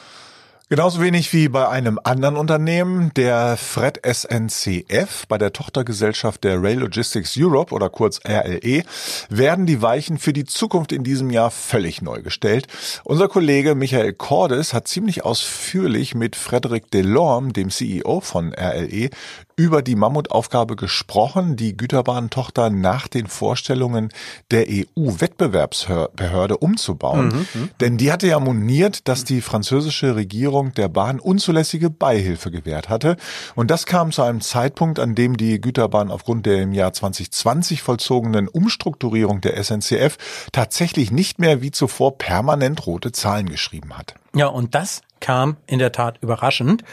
Genauso 0.70 1.02
wenig 1.02 1.34
wie 1.34 1.50
bei 1.50 1.68
einem 1.68 2.00
anderen 2.06 2.38
Unternehmen, 2.38 3.14
der 3.16 3.58
Fred 3.58 4.00
SNCF, 4.02 5.28
bei 5.28 5.38
der 5.38 5.52
Tochtergesellschaft 5.52 6.42
der 6.46 6.64
Rail 6.64 6.80
Logistics 6.80 7.36
Europe 7.38 7.76
oder 7.76 7.90
kurz 7.90 8.22
RLE, 8.26 8.84
werden 9.30 9.66
die 9.66 9.82
Weichen 9.82 10.18
für 10.18 10.32
die 10.32 10.46
Zukunft 10.46 10.94
in 10.94 11.04
diesem 11.04 11.32
Jahr 11.32 11.52
völlig 11.52 12.02
neu 12.02 12.22
gestellt. 12.22 12.68
Unser 13.04 13.28
Kollege 13.28 13.76
Michael 13.76 14.14
Cordes 14.14 14.74
hat 14.74 14.88
ziemlich 14.88 15.26
ausführlich 15.26 16.16
mit 16.16 16.38
Frederic 16.38 16.90
Delorme, 16.92 17.52
dem 17.52 17.70
CEO 17.70 18.22
von 18.22 18.54
RLE, 18.54 19.10
über 19.56 19.82
die 19.82 19.96
Mammutaufgabe 19.96 20.76
gesprochen, 20.76 21.56
die 21.56 21.78
Güterbahntochter 21.78 22.70
nach 22.70 23.08
den 23.08 23.28
Vorstellungen 23.28 24.10
der 24.52 24.66
EU-Wettbewerbsbehörde 24.70 26.58
umzubauen. 26.58 27.28
Mhm, 27.28 27.48
mhm, 27.54 27.70
Denn 27.80 27.98
die 27.98 28.12
hatte 28.12 28.28
ja 28.28 28.40
moniert, 28.40 29.08
dass 29.08 29.24
die 29.24 29.42
französische 29.42 30.16
Regierung 30.16 30.74
der 30.74 30.88
Bahn 30.88 31.20
unzulässige 31.20 31.90
Beihilfe 31.90 32.52
gewährt 32.52 32.90
hatte. 32.90 33.18
Und 33.56 33.70
das 33.72 33.86
kam 33.86 34.12
zu 34.12 34.24
einem 34.24 34.42
Zeitpunkt, 34.42 35.00
an 35.00 35.16
dem 35.16 35.38
die 35.38 35.62
Güterbahn 35.62 36.12
aufgrund 36.12 36.46
der 36.46 36.62
im 36.62 36.74
Jahr 36.74 36.94
2020 36.94 37.82
vollzogenen 37.82 38.48
Umstrukturierung 38.48 39.42
der 39.42 39.62
SNCF 39.64 40.18
tatsächlich 40.52 41.12
nicht 41.12 41.40
mehr 41.40 41.62
wie 41.62 41.72
zuvor 41.72 42.18
permanent 42.18 42.86
rote 42.86 43.12
Zahlen 43.12 43.50
geschrieben 43.50 43.98
hat. 43.98 44.16
Ja, 44.36 44.48
und 44.48 44.74
das 44.74 45.02
kam 45.24 45.56
in 45.68 45.80
der 45.80 45.94
Tat 45.94 46.20
überraschend. 46.22 46.84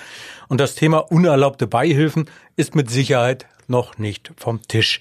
Und 0.48 0.60
das 0.60 0.76
Thema 0.76 0.98
unerlaubte 0.98 1.66
Beihilfen 1.66 2.30
ist 2.56 2.76
mit 2.76 2.88
Sicherheit 2.88 3.46
noch 3.66 3.98
nicht 3.98 4.32
vom 4.36 4.62
Tisch. 4.62 5.00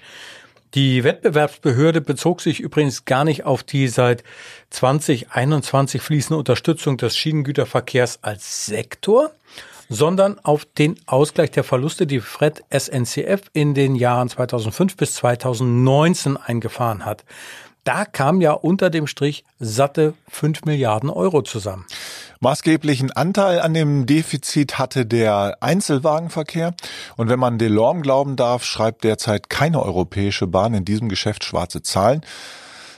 Die 0.74 1.04
Wettbewerbsbehörde 1.04 2.00
bezog 2.00 2.40
sich 2.40 2.60
übrigens 2.60 3.04
gar 3.04 3.24
nicht 3.24 3.44
auf 3.44 3.62
die 3.62 3.88
seit 3.88 4.24
2021 4.70 6.02
fließende 6.02 6.38
Unterstützung 6.38 6.96
des 6.96 7.16
Schienengüterverkehrs 7.16 8.18
als 8.22 8.66
Sektor, 8.66 9.30
sondern 9.88 10.38
auf 10.40 10.64
den 10.64 10.98
Ausgleich 11.06 11.52
der 11.52 11.64
Verluste, 11.64 12.06
die 12.06 12.20
Fred 12.20 12.64
SNCF 12.76 13.42
in 13.52 13.74
den 13.74 13.94
Jahren 13.94 14.28
2005 14.28 14.96
bis 14.96 15.14
2019 15.14 16.36
eingefahren 16.36 17.04
hat. 17.04 17.24
Da 17.84 18.04
kam 18.04 18.40
ja 18.40 18.52
unter 18.52 18.90
dem 18.90 19.06
Strich 19.06 19.44
satte 19.58 20.14
5 20.28 20.64
Milliarden 20.64 21.10
Euro 21.10 21.42
zusammen. 21.42 21.86
Maßgeblichen 22.42 23.12
Anteil 23.12 23.60
an 23.60 23.74
dem 23.74 24.06
Defizit 24.06 24.78
hatte 24.78 25.04
der 25.04 25.58
Einzelwagenverkehr. 25.60 26.72
Und 27.18 27.28
wenn 27.28 27.38
man 27.38 27.58
Delorme 27.58 28.00
glauben 28.00 28.36
darf, 28.36 28.64
schreibt 28.64 29.04
derzeit 29.04 29.50
keine 29.50 29.82
europäische 29.82 30.46
Bahn 30.46 30.72
in 30.72 30.86
diesem 30.86 31.10
Geschäft 31.10 31.44
schwarze 31.44 31.82
Zahlen. 31.82 32.22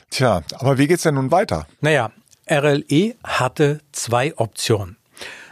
Tja, 0.09 0.43
aber 0.59 0.77
wie 0.77 0.87
geht's 0.87 1.03
denn 1.03 1.15
nun 1.15 1.31
weiter? 1.31 1.67
Naja, 1.81 2.11
RLE 2.49 3.15
hatte 3.21 3.81
zwei 3.91 4.33
Optionen. 4.37 4.95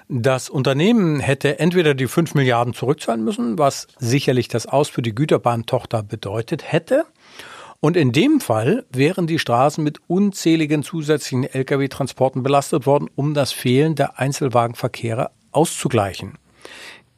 Das 0.08 0.50
Unternehmen 0.50 1.20
hätte 1.20 1.60
entweder 1.60 1.94
die 1.94 2.08
5 2.08 2.34
Milliarden 2.34 2.74
zurückzahlen 2.74 3.26
müssen, 3.26 3.58
was 3.58 3.88
sicherlich 4.00 4.48
das 4.48 4.68
Aus 4.68 4.88
für 4.88 5.02
die 5.02 5.14
Güterbahntochter 5.16 6.02
bedeutet 6.02 6.72
hätte, 6.72 7.04
und 7.82 7.98
in 7.98 8.12
dem 8.12 8.40
Fall 8.40 8.86
wären 8.92 9.26
die 9.28 9.40
Straßen 9.40 9.84
mit 9.84 10.00
unzähligen 10.08 10.84
zusätzlichen 10.84 11.44
Lkw-Transporten 11.44 12.44
belastet 12.44 12.86
worden, 12.86 13.10
um 13.16 13.34
das 13.34 13.52
Fehlen 13.52 13.96
der 13.96 14.20
Einzelwagenverkehre 14.20 15.32
auszugleichen. 15.52 16.38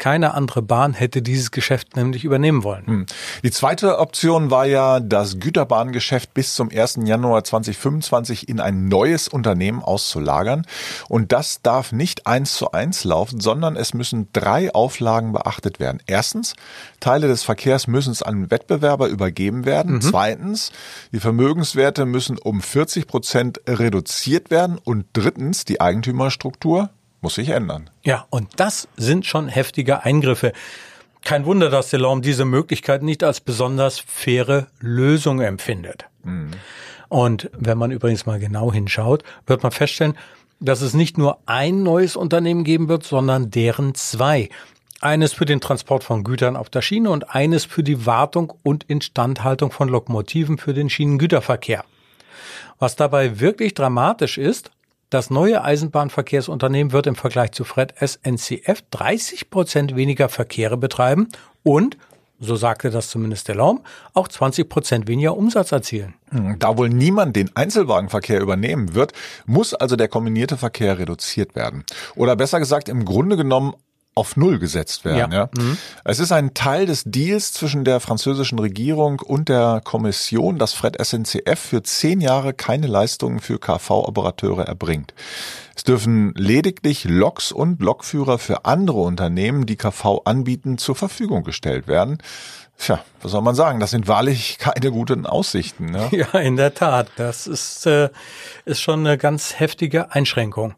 Keine 0.04 0.34
andere 0.34 0.62
Bahn 0.62 0.92
hätte 0.92 1.22
dieses 1.22 1.52
Geschäft 1.52 1.96
nämlich 1.96 2.26
übernehmen 2.26 2.66
wollen. 2.66 2.86
Hm. 2.86 3.06
Die 3.42 3.52
zweite 3.52 4.00
Option 4.00 4.52
war 4.52 4.66
ja, 4.66 5.00
das 5.00 5.40
Güterbahngeschäft 5.40 6.34
bis 6.34 6.56
zum 6.56 6.70
1. 6.70 7.00
Januar 7.06 7.46
2025 7.46 8.50
in 8.50 8.60
ein 8.60 8.90
neues 8.90 9.30
Unternehmen 9.30 9.82
auszulagern. 9.82 10.66
Und 11.08 11.32
das 11.32 11.62
darf 11.62 11.94
nicht 11.94 12.28
eins 12.28 12.56
zu 12.56 12.74
eins 12.74 13.06
laufen, 13.06 13.40
sondern 13.40 13.78
es 13.78 13.94
müssen 13.94 14.28
drei 14.34 14.76
Auflagen 14.76 15.32
beachtet 15.32 15.80
werden. 15.80 16.02
Erstens, 16.06 16.56
Teile 17.00 17.30
des 17.30 17.44
Verkehrs 17.44 17.88
müssen 17.88 18.14
an 18.26 18.52
Wettbewerber 18.52 19.08
übergeben 19.08 19.64
werden. 19.64 19.94
Mhm. 19.94 20.02
Zweitens, 20.02 20.74
die 21.14 21.22
Vermögenswerte 21.22 22.06
müssen 22.06 22.38
um 22.38 22.62
40 22.62 23.08
Prozent 23.08 23.62
reduziert 23.70 24.52
werden. 24.52 24.78
Und 24.84 25.06
drittens, 25.14 25.64
die 25.64 25.80
Eigentümerstruktur 25.80 26.90
muss 27.24 27.36
sich 27.36 27.50
ändern. 27.50 27.90
Ja, 28.04 28.28
und 28.30 28.50
das 28.58 28.88
sind 28.98 29.26
schon 29.26 29.48
heftige 29.48 30.04
Eingriffe. 30.04 30.54
Kein 31.24 31.46
Wunder, 31.46 31.70
dass 31.70 31.90
Delorme 31.90 32.22
diese 32.22 32.46
Möglichkeit 32.46 33.02
nicht 33.02 33.24
als 33.24 33.40
besonders 33.40 34.00
faire 34.00 34.68
Lösung 34.80 35.40
empfindet. 35.40 36.06
Mhm. 36.24 36.52
Und 37.08 37.50
wenn 37.58 37.78
man 37.78 37.92
übrigens 37.92 38.26
mal 38.26 38.40
genau 38.40 38.74
hinschaut, 38.74 39.24
wird 39.48 39.64
man 39.64 39.72
feststellen, 39.72 40.18
dass 40.60 40.82
es 40.82 40.94
nicht 40.94 41.18
nur 41.18 41.40
ein 41.46 41.84
neues 41.84 42.16
Unternehmen 42.16 42.64
geben 42.64 42.90
wird, 42.90 43.04
sondern 43.04 43.50
deren 43.52 43.96
zwei. 43.96 44.50
Eines 45.00 45.34
für 45.34 45.46
den 45.46 45.62
Transport 45.62 46.04
von 46.04 46.24
Gütern 46.24 46.56
auf 46.56 46.70
der 46.70 46.82
Schiene 46.82 47.10
und 47.10 47.36
eines 47.36 47.66
für 47.66 47.84
die 47.84 48.06
Wartung 48.06 48.54
und 48.64 48.86
Instandhaltung 48.86 49.72
von 49.72 49.90
Lokomotiven 49.90 50.58
für 50.58 50.74
den 50.74 50.90
Schienengüterverkehr. 50.90 51.84
Was 52.80 52.96
dabei 52.96 53.40
wirklich 53.40 53.74
dramatisch 53.74 54.38
ist, 54.38 54.72
das 55.14 55.30
neue 55.30 55.64
Eisenbahnverkehrsunternehmen 55.64 56.92
wird 56.92 57.08
im 57.08 57.16
Vergleich 57.16 57.52
zu 57.52 57.64
Fred 57.64 57.94
SNCF 58.00 58.84
30 58.92 59.50
Prozent 59.50 59.96
weniger 59.96 60.28
Verkehre 60.30 60.78
betreiben 60.78 61.30
und 61.62 61.98
so 62.40 62.56
sagte 62.56 62.90
das 62.90 63.10
zumindest 63.10 63.48
der 63.48 63.56
Laum, 63.56 63.82
auch 64.14 64.28
20 64.28 64.68
Prozent 64.68 65.08
weniger 65.08 65.38
Umsatz 65.38 65.72
erzielen. 65.72 66.16
Hm, 66.30 66.58
da 66.60 66.78
wohl 66.78 66.90
niemand 66.90 67.36
den 67.36 67.56
Einzelwagenverkehr 67.56 68.42
übernehmen 68.42 68.96
wird, 68.96 69.14
muss 69.46 69.74
also 69.74 69.96
der 69.96 70.10
kombinierte 70.10 70.58
Verkehr 70.58 71.00
reduziert 71.00 71.56
werden. 71.56 71.86
Oder 72.16 72.36
besser 72.36 72.60
gesagt, 72.60 72.90
im 72.90 73.06
Grunde 73.06 73.38
genommen 73.38 73.76
auf 74.16 74.38
Null 74.38 74.60
gesetzt 74.60 75.06
werden. 75.06 75.32
Ja. 75.32 75.38
ja. 75.38 75.50
Mhm. 75.58 75.78
Es 76.04 76.20
ist 76.20 76.32
ein 76.32 76.54
Teil 76.54 76.86
des 76.86 77.04
Deals 77.06 77.54
zwischen 77.54 77.84
der 77.84 78.00
französischen 78.00 78.60
Regierung 78.60 79.20
und 79.20 79.50
der 79.50 79.82
Kommission, 79.84 80.60
dass 80.60 80.74
Fred 80.74 81.04
SNCF 81.04 81.60
für 81.60 81.84
zehn 81.84 82.22
Jahre 82.22 82.54
keine 82.54 82.88
Leistungen 82.88 83.40
für 83.40 83.60
KV-Operateure 83.60 84.66
erbringt. 84.66 85.14
Es 85.76 85.84
dürfen 85.84 86.34
lediglich 86.36 87.06
Loks 87.06 87.52
und 87.52 87.82
Lokführer 87.82 88.38
für 88.38 88.66
andere 88.66 89.00
Unternehmen, 89.00 89.66
die 89.66 89.76
KV 89.76 90.22
anbieten, 90.26 90.78
zur 90.78 90.96
Verfügung 90.96 91.44
gestellt 91.44 91.88
werden. 91.88 92.20
Tja, 92.78 93.04
was 93.22 93.32
soll 93.32 93.42
man 93.42 93.56
sagen? 93.56 93.80
Das 93.80 93.92
sind 93.92 94.08
wahrlich 94.08 94.58
keine 94.60 94.92
guten 94.92 95.26
Aussichten. 95.26 95.86
Ne? 95.92 96.10
Ja, 96.12 96.40
in 96.40 96.58
der 96.58 96.74
Tat. 96.74 97.10
Das 97.16 97.48
ist, 97.48 97.86
äh, 97.88 98.10
ist 98.66 98.82
schon 98.82 99.00
eine 99.00 99.18
ganz 99.18 99.60
heftige 99.60 100.12
Einschränkung. 100.12 100.76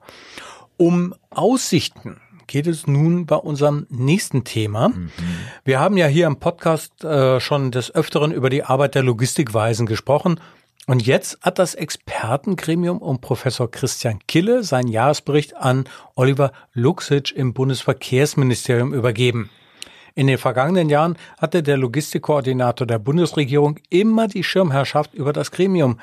Um 0.77 1.15
Aussichten 1.29 2.21
geht 2.47 2.67
es 2.67 2.87
nun 2.87 3.25
bei 3.25 3.35
unserem 3.35 3.85
nächsten 3.89 4.43
Thema. 4.43 4.89
Mhm. 4.89 5.11
Wir 5.63 5.79
haben 5.79 5.97
ja 5.97 6.07
hier 6.07 6.27
im 6.27 6.37
Podcast 6.37 7.03
äh, 7.03 7.39
schon 7.39 7.71
des 7.71 7.93
Öfteren 7.93 8.31
über 8.31 8.49
die 8.49 8.63
Arbeit 8.63 8.95
der 8.95 9.03
Logistikweisen 9.03 9.85
gesprochen. 9.85 10.39
Und 10.87 11.05
jetzt 11.05 11.39
hat 11.41 11.57
das 11.57 11.73
Expertengremium 11.73 12.99
um 12.99 13.19
Professor 13.19 13.69
Christian 13.69 14.19
Kille 14.27 14.63
seinen 14.63 14.87
Jahresbericht 14.87 15.55
an 15.55 15.85
Oliver 16.15 16.51
Luxic 16.73 17.31
im 17.35 17.53
Bundesverkehrsministerium 17.53 18.93
übergeben. 18.93 19.49
In 20.13 20.27
den 20.27 20.37
vergangenen 20.37 20.89
Jahren 20.89 21.17
hatte 21.39 21.63
der 21.63 21.77
Logistikkoordinator 21.77 22.85
der 22.85 22.99
Bundesregierung 22.99 23.79
immer 23.89 24.27
die 24.27 24.43
Schirmherrschaft 24.43 25.13
über 25.13 25.33
das 25.33 25.51
Gremium. 25.51 25.99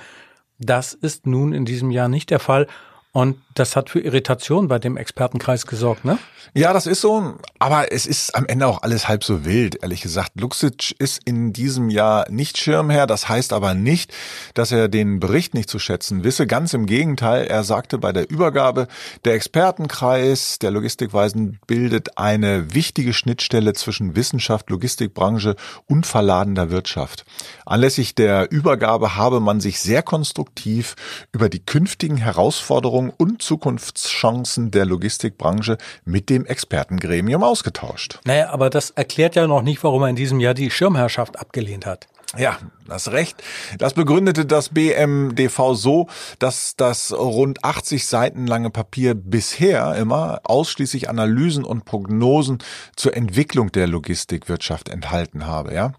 Das 0.58 0.94
ist 0.94 1.26
nun 1.26 1.52
in 1.52 1.64
diesem 1.64 1.90
Jahr 1.90 2.08
nicht 2.08 2.30
der 2.30 2.40
Fall 2.40 2.66
und 3.12 3.36
das 3.54 3.76
hat 3.76 3.90
für 3.90 4.00
Irritation 4.00 4.68
bei 4.68 4.78
dem 4.78 4.96
Expertenkreis 4.96 5.66
gesorgt, 5.66 6.04
ne? 6.04 6.18
Ja, 6.54 6.74
das 6.74 6.86
ist 6.86 7.00
so. 7.00 7.36
Aber 7.58 7.92
es 7.92 8.04
ist 8.04 8.34
am 8.34 8.44
Ende 8.46 8.66
auch 8.66 8.82
alles 8.82 9.08
halb 9.08 9.24
so 9.24 9.46
wild, 9.46 9.82
ehrlich 9.82 10.02
gesagt. 10.02 10.32
Luxic 10.38 10.94
ist 10.98 11.22
in 11.24 11.54
diesem 11.54 11.88
Jahr 11.88 12.28
nicht 12.30 12.58
Schirmherr. 12.58 13.06
Das 13.06 13.28
heißt 13.28 13.54
aber 13.54 13.72
nicht, 13.72 14.12
dass 14.52 14.70
er 14.70 14.88
den 14.88 15.18
Bericht 15.18 15.54
nicht 15.54 15.70
zu 15.70 15.78
schätzen 15.78 16.24
wisse. 16.24 16.46
Ganz 16.46 16.74
im 16.74 16.84
Gegenteil. 16.84 17.46
Er 17.46 17.64
sagte 17.64 17.96
bei 17.96 18.12
der 18.12 18.30
Übergabe, 18.30 18.86
der 19.24 19.34
Expertenkreis 19.34 20.58
der 20.58 20.72
Logistikweisen 20.72 21.58
bildet 21.66 22.18
eine 22.18 22.74
wichtige 22.74 23.14
Schnittstelle 23.14 23.72
zwischen 23.72 24.14
Wissenschaft, 24.14 24.68
Logistikbranche 24.68 25.56
und 25.86 26.06
verladener 26.06 26.70
Wirtschaft. 26.70 27.24
Anlässlich 27.64 28.14
der 28.14 28.50
Übergabe 28.50 29.16
habe 29.16 29.40
man 29.40 29.60
sich 29.60 29.80
sehr 29.80 30.02
konstruktiv 30.02 30.96
über 31.32 31.48
die 31.48 31.64
künftigen 31.64 32.18
Herausforderungen 32.18 33.10
und 33.16 33.41
Zukunftschancen 33.42 34.70
der 34.70 34.86
Logistikbranche 34.86 35.78
mit 36.04 36.30
dem 36.30 36.46
Expertengremium 36.46 37.42
ausgetauscht. 37.42 38.20
Naja, 38.24 38.50
aber 38.50 38.70
das 38.70 38.90
erklärt 38.90 39.34
ja 39.34 39.46
noch 39.46 39.62
nicht, 39.62 39.82
warum 39.84 40.02
er 40.02 40.08
in 40.08 40.16
diesem 40.16 40.40
Jahr 40.40 40.54
die 40.54 40.70
Schirmherrschaft 40.70 41.38
abgelehnt 41.38 41.86
hat. 41.86 42.08
Ja, 42.38 42.58
das 42.88 43.12
Recht. 43.12 43.42
Das 43.78 43.92
begründete 43.92 44.46
das 44.46 44.70
BMDV 44.70 45.74
so, 45.74 46.06
dass 46.38 46.76
das 46.76 47.12
rund 47.12 47.62
80 47.62 48.06
Seiten 48.06 48.46
lange 48.46 48.70
Papier 48.70 49.14
bisher 49.14 49.94
immer 49.96 50.40
ausschließlich 50.44 51.10
Analysen 51.10 51.64
und 51.64 51.84
Prognosen 51.84 52.58
zur 52.96 53.14
Entwicklung 53.14 53.70
der 53.70 53.86
Logistikwirtschaft 53.86 54.88
enthalten 54.88 55.46
habe, 55.46 55.74
ja. 55.74 55.92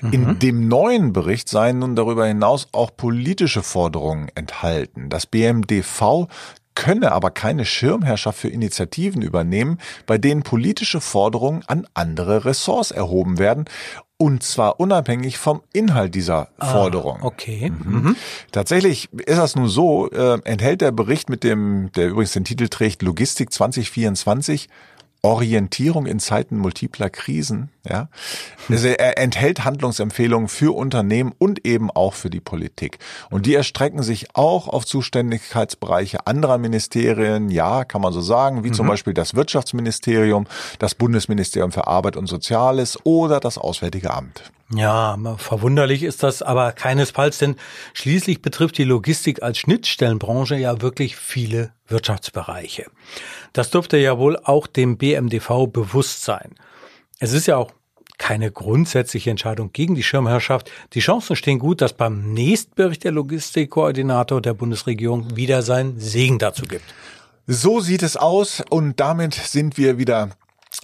Mhm. 0.00 0.12
In 0.12 0.38
dem 0.40 0.68
neuen 0.68 1.12
Bericht 1.12 1.48
seien 1.48 1.78
nun 1.78 1.94
darüber 1.94 2.26
hinaus 2.26 2.66
auch 2.72 2.90
politische 2.96 3.62
Forderungen 3.62 4.28
enthalten. 4.34 5.08
Das 5.08 5.26
BMDV 5.26 6.26
könne 6.76 7.10
aber 7.10 7.30
keine 7.30 7.64
Schirmherrschaft 7.64 8.38
für 8.38 8.48
Initiativen 8.48 9.22
übernehmen, 9.22 9.78
bei 10.06 10.18
denen 10.18 10.44
politische 10.44 11.00
Forderungen 11.00 11.64
an 11.66 11.88
andere 11.94 12.44
Ressorts 12.44 12.92
erhoben 12.92 13.38
werden 13.38 13.64
und 14.18 14.42
zwar 14.42 14.80
unabhängig 14.80 15.36
vom 15.36 15.62
Inhalt 15.72 16.14
dieser 16.14 16.48
ah, 16.58 16.72
Forderung. 16.72 17.18
Okay. 17.22 17.70
Mhm. 17.70 17.94
Mhm. 17.94 18.16
Tatsächlich 18.50 19.12
ist 19.12 19.38
das 19.38 19.56
nun 19.56 19.68
so, 19.68 20.10
äh, 20.10 20.38
enthält 20.44 20.80
der 20.80 20.92
Bericht 20.92 21.28
mit 21.28 21.44
dem, 21.44 21.90
der 21.96 22.08
übrigens 22.08 22.32
den 22.32 22.44
Titel 22.44 22.68
trägt, 22.68 23.02
Logistik 23.02 23.52
2024, 23.52 24.68
Orientierung 25.26 26.06
in 26.06 26.20
Zeiten 26.20 26.56
multipler 26.56 27.10
Krisen. 27.10 27.70
Ja, 27.88 28.08
also 28.68 28.86
er 28.88 29.18
enthält 29.18 29.64
Handlungsempfehlungen 29.64 30.48
für 30.48 30.74
Unternehmen 30.74 31.32
und 31.36 31.66
eben 31.66 31.90
auch 31.90 32.14
für 32.14 32.30
die 32.30 32.40
Politik. 32.40 32.98
Und 33.28 33.46
die 33.46 33.54
erstrecken 33.54 34.04
sich 34.04 34.34
auch 34.34 34.68
auf 34.68 34.86
Zuständigkeitsbereiche 34.86 36.28
anderer 36.28 36.58
Ministerien. 36.58 37.50
Ja, 37.50 37.84
kann 37.84 38.02
man 38.02 38.12
so 38.12 38.20
sagen, 38.20 38.62
wie 38.62 38.68
mhm. 38.68 38.74
zum 38.74 38.86
Beispiel 38.86 39.14
das 39.14 39.34
Wirtschaftsministerium, 39.34 40.46
das 40.78 40.94
Bundesministerium 40.94 41.72
für 41.72 41.88
Arbeit 41.88 42.16
und 42.16 42.28
Soziales 42.28 42.96
oder 43.04 43.40
das 43.40 43.58
Auswärtige 43.58 44.14
Amt. 44.14 44.52
Ja, 44.74 45.16
verwunderlich 45.36 46.02
ist 46.02 46.24
das 46.24 46.42
aber 46.42 46.72
keinesfalls, 46.72 47.38
denn 47.38 47.54
schließlich 47.94 48.42
betrifft 48.42 48.78
die 48.78 48.84
Logistik 48.84 49.42
als 49.42 49.58
Schnittstellenbranche 49.58 50.56
ja 50.56 50.82
wirklich 50.82 51.16
viele 51.16 51.72
Wirtschaftsbereiche. 51.86 52.86
Das 53.52 53.70
dürfte 53.70 53.96
ja 53.96 54.18
wohl 54.18 54.36
auch 54.36 54.66
dem 54.66 54.98
BMDV 54.98 55.68
bewusst 55.68 56.24
sein. 56.24 56.56
Es 57.20 57.32
ist 57.32 57.46
ja 57.46 57.56
auch 57.56 57.70
keine 58.18 58.50
grundsätzliche 58.50 59.30
Entscheidung 59.30 59.72
gegen 59.72 59.94
die 59.94 60.02
Schirmherrschaft. 60.02 60.70
Die 60.94 61.00
Chancen 61.00 61.36
stehen 61.36 61.58
gut, 61.58 61.80
dass 61.80 61.92
beim 61.92 62.32
nächsten 62.32 62.74
Bericht 62.74 63.04
der 63.04 63.12
Logistikkoordinator 63.12 64.40
der 64.40 64.54
Bundesregierung 64.54 65.36
wieder 65.36 65.62
seinen 65.62 66.00
Segen 66.00 66.38
dazu 66.38 66.64
gibt. 66.64 66.84
So 67.46 67.80
sieht 67.80 68.02
es 68.02 68.16
aus 68.16 68.64
und 68.68 68.98
damit 68.98 69.34
sind 69.34 69.76
wir 69.76 69.98
wieder 69.98 70.30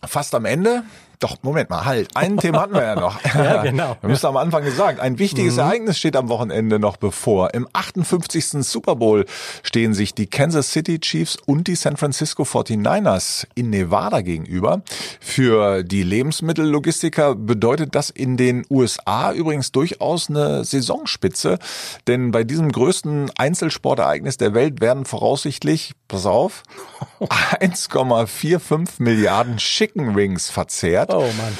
fast 0.07 0.35
am 0.35 0.45
Ende. 0.45 0.85
Doch, 1.23 1.37
Moment 1.43 1.71
mal, 1.71 1.85
halt. 1.85 2.09
Ein 2.17 2.37
Thema 2.37 2.62
hatten 2.62 2.75
wir 2.75 2.83
ja 2.83 2.97
noch. 2.97 3.17
ja, 3.35 3.62
genau. 3.62 3.97
Wir 4.00 4.11
müssen 4.11 4.26
am 4.26 4.37
Anfang 4.37 4.64
gesagt, 4.64 4.99
ein 4.99 5.21
wichtiges 5.21 5.55
mhm. 5.55 5.61
Ereignis 5.61 5.97
steht 5.97 6.17
am 6.17 6.29
Wochenende 6.29 6.81
noch 6.81 6.97
bevor. 6.97 7.55
Im 7.55 7.69
58. 7.73 8.64
Super 8.64 8.97
Bowl 8.97 9.25
stehen 9.62 9.95
sich 9.95 10.14
die 10.14 10.26
Kansas 10.26 10.73
City 10.73 10.99
Chiefs 10.99 11.37
und 11.47 11.69
die 11.69 11.76
San 11.76 11.97
Francisco 11.97 12.43
49ers 12.43 13.47
in 13.55 13.71
Nevada 13.71 14.23
gegenüber. 14.23 14.83
Für 15.21 15.85
die 15.85 16.02
Lebensmittellogistiker 16.02 17.37
bedeutet 17.37 17.95
das 17.95 18.11
in 18.11 18.37
den 18.37 18.67
USA 18.69 19.33
übrigens 19.33 19.71
durchaus 19.71 20.29
eine 20.29 20.64
Saisonspitze, 20.64 21.61
denn 22.09 22.33
bei 22.33 22.43
diesem 22.43 22.73
größten 22.73 23.31
Einzelsportereignis 23.37 24.38
der 24.38 24.55
Welt 24.55 24.81
werden 24.81 25.05
voraussichtlich, 25.05 25.93
pass 26.09 26.26
auf, 26.26 26.64
1,45 27.21 28.95
Milliarden 28.99 29.59
Chicken 29.59 30.17
Wings 30.17 30.50
verzehrt. 30.50 31.12
Oh 31.12 31.21
Mann. 31.21 31.59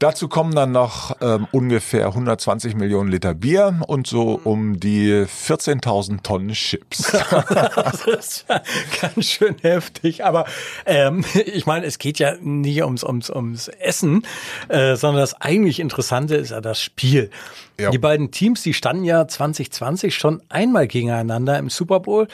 Dazu 0.00 0.28
kommen 0.28 0.54
dann 0.54 0.72
noch 0.72 1.16
ähm, 1.22 1.46
ungefähr 1.52 2.08
120 2.08 2.74
Millionen 2.74 3.10
Liter 3.10 3.32
Bier 3.32 3.80
und 3.86 4.06
so 4.06 4.40
um 4.42 4.78
die 4.78 5.24
14.000 5.24 6.22
Tonnen 6.22 6.52
Chips. 6.52 7.12
das 7.40 8.06
ist 8.06 8.44
ja 8.48 8.60
ganz 9.00 9.24
schön 9.24 9.56
heftig. 9.62 10.24
Aber 10.24 10.46
ähm, 10.84 11.24
ich 11.34 11.64
meine, 11.64 11.86
es 11.86 11.98
geht 11.98 12.18
ja 12.18 12.34
nicht 12.40 12.82
ums, 12.82 13.04
ums, 13.04 13.30
ums 13.30 13.68
Essen, 13.68 14.26
äh, 14.68 14.96
sondern 14.96 15.22
das 15.22 15.40
eigentlich 15.40 15.78
Interessante 15.78 16.34
ist 16.34 16.50
ja 16.50 16.60
das 16.60 16.82
Spiel. 16.82 17.30
Ja. 17.78 17.90
Die 17.90 17.98
beiden 17.98 18.30
Teams, 18.32 18.62
die 18.62 18.74
standen 18.74 19.04
ja 19.04 19.26
2020 19.26 20.14
schon 20.14 20.42
einmal 20.48 20.88
gegeneinander 20.88 21.58
im 21.58 21.70
Super 21.70 22.00
Bowl. 22.00 22.26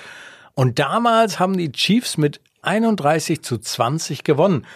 Und 0.55 0.79
damals 0.79 1.39
haben 1.39 1.57
die 1.57 1.71
Chiefs 1.71 2.17
mit 2.17 2.41
31 2.63 3.43
zu 3.43 3.59
20 3.59 4.25
gewonnen. 4.25 4.67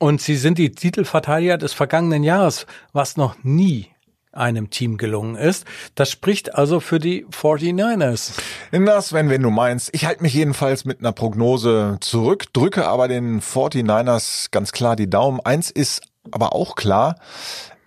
Und 0.00 0.22
sie 0.22 0.36
sind 0.36 0.56
die 0.56 0.72
Titelverteidiger 0.72 1.58
des 1.58 1.74
vergangenen 1.74 2.24
Jahres, 2.24 2.64
was 2.94 3.18
noch 3.18 3.36
nie 3.42 3.88
einem 4.32 4.70
Team 4.70 4.96
gelungen 4.96 5.36
ist. 5.36 5.66
Das 5.94 6.10
spricht 6.10 6.54
also 6.54 6.80
für 6.80 6.98
die 6.98 7.26
49ers. 7.26 8.32
Na 8.72 9.02
Sven, 9.02 9.28
wenn 9.28 9.42
du 9.42 9.50
meinst. 9.50 9.90
Ich 9.92 10.06
halte 10.06 10.22
mich 10.22 10.32
jedenfalls 10.32 10.86
mit 10.86 11.00
einer 11.00 11.12
Prognose 11.12 11.98
zurück, 12.00 12.46
drücke 12.54 12.86
aber 12.88 13.08
den 13.08 13.42
49ers 13.42 14.46
ganz 14.50 14.72
klar 14.72 14.96
die 14.96 15.10
Daumen. 15.10 15.38
Eins 15.40 15.70
ist 15.70 16.00
aber 16.30 16.54
auch 16.54 16.76
klar, 16.76 17.16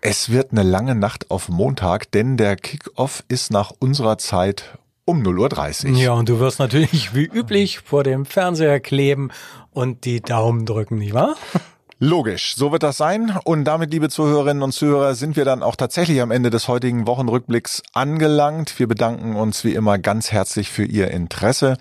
es 0.02 0.30
wird 0.30 0.52
eine 0.52 0.62
lange 0.62 0.94
Nacht 0.94 1.32
auf 1.32 1.50
Montag, 1.50 2.12
denn 2.12 2.38
der 2.38 2.58
Kickoff 2.58 3.24
ist 3.28 3.52
nach 3.52 3.72
unserer 3.80 4.20
Zeit 4.20 4.78
um 5.06 5.24
0.30 5.24 5.90
Uhr. 5.90 5.98
Ja, 5.98 6.12
und 6.12 6.30
du 6.30 6.40
wirst 6.40 6.60
natürlich 6.60 7.16
wie 7.16 7.26
üblich 7.26 7.80
vor 7.80 8.04
dem 8.04 8.28
Fernseher 8.28 8.80
kleben 8.80 9.32
und 9.72 10.06
die 10.06 10.22
Daumen 10.22 10.68
drücken, 10.68 11.00
nicht 11.00 11.16
wahr? 11.16 11.36
Logisch, 12.06 12.58
so 12.58 12.74
wird 12.74 12.84
das 12.84 12.98
sein. 12.98 13.34
Und 13.46 13.64
damit, 13.64 13.94
liebe 13.94 14.10
Zuhörerinnen 14.10 14.62
und 14.62 14.74
Zuhörer, 14.74 15.16
sind 15.16 15.38
wir 15.38 15.46
dann 15.46 15.64
auch 15.64 15.78
tatsächlich 15.78 16.20
am 16.20 16.32
Ende 16.32 16.50
des 16.50 16.68
heutigen 16.68 17.08
Wochenrückblicks 17.08 17.82
angelangt. 17.94 18.78
Wir 18.78 18.90
bedanken 18.90 19.38
uns 19.38 19.64
wie 19.64 19.74
immer 19.74 19.98
ganz 19.98 20.30
herzlich 20.30 20.70
für 20.70 20.84
Ihr 20.84 21.12
Interesse. 21.12 21.78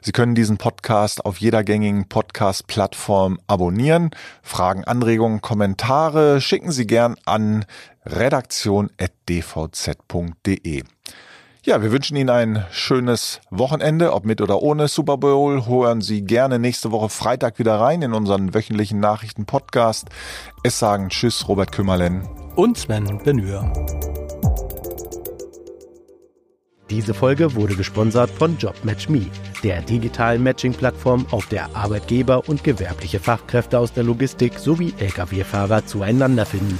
Sie 0.00 0.12
können 0.12 0.34
diesen 0.34 0.56
Podcast 0.56 1.26
auf 1.26 1.36
jeder 1.36 1.62
gängigen 1.62 2.08
Podcast-Plattform 2.08 3.38
abonnieren. 3.48 4.12
Fragen, 4.40 4.84
Anregungen, 4.84 5.42
Kommentare 5.42 6.40
schicken 6.40 6.72
Sie 6.72 6.86
gern 6.86 7.16
an 7.26 7.66
redaktion.dvz.de. 8.06 10.84
Ja, 11.66 11.82
wir 11.82 11.90
wünschen 11.90 12.16
Ihnen 12.16 12.30
ein 12.30 12.64
schönes 12.70 13.40
Wochenende, 13.50 14.12
ob 14.12 14.24
mit 14.24 14.40
oder 14.40 14.62
ohne 14.62 14.86
Super 14.86 15.16
Bowl. 15.16 15.66
Hören 15.66 16.00
Sie 16.00 16.22
gerne 16.22 16.60
nächste 16.60 16.92
Woche 16.92 17.08
Freitag 17.08 17.58
wieder 17.58 17.80
rein 17.80 18.02
in 18.02 18.12
unseren 18.12 18.54
wöchentlichen 18.54 19.00
Nachrichten-Podcast. 19.00 20.08
Es 20.62 20.78
sagen 20.78 21.08
Tschüss, 21.08 21.48
Robert 21.48 21.72
Kümmerlen 21.72 22.22
und 22.54 22.78
Sven 22.78 23.18
Benür. 23.18 23.72
Diese 26.88 27.14
Folge 27.14 27.56
wurde 27.56 27.74
gesponsert 27.74 28.30
von 28.30 28.56
JobMatchMe, 28.58 29.26
der 29.64 29.82
digitalen 29.82 30.44
Matching-Plattform, 30.44 31.26
auf 31.32 31.46
der 31.46 31.74
Arbeitgeber 31.74 32.48
und 32.48 32.62
gewerbliche 32.62 33.18
Fachkräfte 33.18 33.80
aus 33.80 33.92
der 33.92 34.04
Logistik 34.04 34.60
sowie 34.60 34.94
Lkw-Fahrer 35.00 35.84
zueinander 35.84 36.46
finden. 36.46 36.78